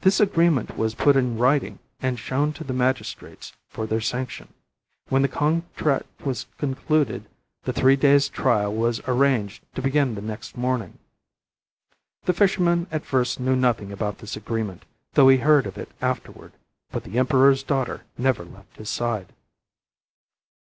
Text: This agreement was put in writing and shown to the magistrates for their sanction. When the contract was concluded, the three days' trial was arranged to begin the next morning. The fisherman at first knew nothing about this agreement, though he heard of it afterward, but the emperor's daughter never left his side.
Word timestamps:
This 0.00 0.18
agreement 0.18 0.76
was 0.76 0.96
put 0.96 1.14
in 1.14 1.38
writing 1.38 1.78
and 2.02 2.18
shown 2.18 2.52
to 2.54 2.64
the 2.64 2.72
magistrates 2.72 3.52
for 3.68 3.86
their 3.86 4.00
sanction. 4.00 4.52
When 5.10 5.22
the 5.22 5.28
contract 5.28 6.08
was 6.26 6.46
concluded, 6.58 7.26
the 7.62 7.72
three 7.72 7.94
days' 7.94 8.28
trial 8.28 8.74
was 8.74 8.98
arranged 9.06 9.62
to 9.76 9.80
begin 9.80 10.16
the 10.16 10.20
next 10.22 10.56
morning. 10.56 10.98
The 12.24 12.32
fisherman 12.32 12.88
at 12.90 13.04
first 13.06 13.38
knew 13.38 13.54
nothing 13.54 13.92
about 13.92 14.18
this 14.18 14.34
agreement, 14.34 14.86
though 15.12 15.28
he 15.28 15.36
heard 15.38 15.68
of 15.68 15.78
it 15.78 15.92
afterward, 16.02 16.54
but 16.90 17.04
the 17.04 17.16
emperor's 17.16 17.62
daughter 17.62 18.02
never 18.18 18.44
left 18.44 18.76
his 18.78 18.90
side. 18.90 19.32